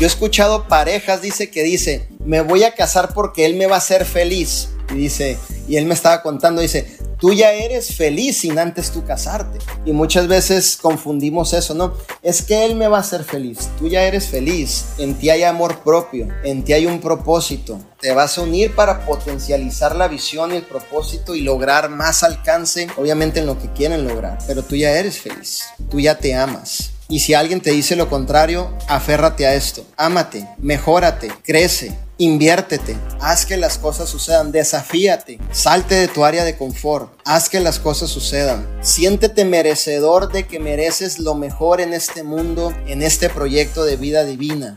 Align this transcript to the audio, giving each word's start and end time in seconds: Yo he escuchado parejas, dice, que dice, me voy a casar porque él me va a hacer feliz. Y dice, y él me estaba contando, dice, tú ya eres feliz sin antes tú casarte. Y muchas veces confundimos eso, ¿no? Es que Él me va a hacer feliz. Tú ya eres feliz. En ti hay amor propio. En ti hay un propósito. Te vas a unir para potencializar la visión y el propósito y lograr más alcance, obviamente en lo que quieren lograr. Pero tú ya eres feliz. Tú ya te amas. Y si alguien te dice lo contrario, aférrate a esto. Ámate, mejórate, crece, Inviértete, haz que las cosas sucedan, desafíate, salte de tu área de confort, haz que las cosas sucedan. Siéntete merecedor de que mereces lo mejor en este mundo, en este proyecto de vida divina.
Yo 0.00 0.06
he 0.06 0.08
escuchado 0.08 0.66
parejas, 0.66 1.20
dice, 1.20 1.50
que 1.50 1.62
dice, 1.62 2.08
me 2.24 2.40
voy 2.40 2.64
a 2.64 2.74
casar 2.74 3.12
porque 3.12 3.44
él 3.44 3.54
me 3.56 3.66
va 3.66 3.74
a 3.74 3.78
hacer 3.80 4.06
feliz. 4.06 4.70
Y 4.90 4.94
dice, 4.94 5.36
y 5.68 5.76
él 5.76 5.84
me 5.84 5.92
estaba 5.92 6.22
contando, 6.22 6.62
dice, 6.62 6.96
tú 7.18 7.34
ya 7.34 7.52
eres 7.52 7.94
feliz 7.94 8.38
sin 8.38 8.58
antes 8.58 8.92
tú 8.92 9.04
casarte. 9.04 9.58
Y 9.84 9.92
muchas 9.92 10.26
veces 10.26 10.78
confundimos 10.80 11.52
eso, 11.52 11.74
¿no? 11.74 11.92
Es 12.22 12.40
que 12.40 12.64
Él 12.64 12.76
me 12.76 12.88
va 12.88 12.96
a 12.96 13.00
hacer 13.00 13.24
feliz. 13.24 13.68
Tú 13.78 13.88
ya 13.88 14.04
eres 14.04 14.28
feliz. 14.28 14.86
En 14.96 15.16
ti 15.16 15.28
hay 15.28 15.42
amor 15.42 15.80
propio. 15.80 16.28
En 16.44 16.64
ti 16.64 16.72
hay 16.72 16.86
un 16.86 17.02
propósito. 17.02 17.78
Te 18.00 18.12
vas 18.12 18.38
a 18.38 18.40
unir 18.40 18.74
para 18.74 19.04
potencializar 19.04 19.96
la 19.96 20.08
visión 20.08 20.54
y 20.54 20.56
el 20.56 20.62
propósito 20.62 21.34
y 21.34 21.42
lograr 21.42 21.90
más 21.90 22.22
alcance, 22.22 22.88
obviamente 22.96 23.40
en 23.40 23.46
lo 23.46 23.58
que 23.58 23.70
quieren 23.74 24.08
lograr. 24.08 24.38
Pero 24.46 24.62
tú 24.62 24.76
ya 24.76 24.92
eres 24.92 25.18
feliz. 25.18 25.64
Tú 25.90 26.00
ya 26.00 26.16
te 26.16 26.34
amas. 26.34 26.89
Y 27.10 27.18
si 27.18 27.34
alguien 27.34 27.60
te 27.60 27.72
dice 27.72 27.96
lo 27.96 28.08
contrario, 28.08 28.72
aférrate 28.88 29.44
a 29.44 29.54
esto. 29.54 29.84
Ámate, 29.96 30.48
mejórate, 30.58 31.28
crece, 31.42 31.92
Inviértete, 32.20 32.98
haz 33.18 33.46
que 33.46 33.56
las 33.56 33.78
cosas 33.78 34.10
sucedan, 34.10 34.52
desafíate, 34.52 35.38
salte 35.52 35.94
de 35.94 36.06
tu 36.06 36.22
área 36.22 36.44
de 36.44 36.54
confort, 36.54 37.18
haz 37.24 37.48
que 37.48 37.60
las 37.60 37.78
cosas 37.78 38.10
sucedan. 38.10 38.68
Siéntete 38.82 39.46
merecedor 39.46 40.30
de 40.30 40.46
que 40.46 40.60
mereces 40.60 41.18
lo 41.18 41.34
mejor 41.34 41.80
en 41.80 41.94
este 41.94 42.22
mundo, 42.22 42.74
en 42.86 43.00
este 43.02 43.30
proyecto 43.30 43.86
de 43.86 43.96
vida 43.96 44.24
divina. 44.24 44.76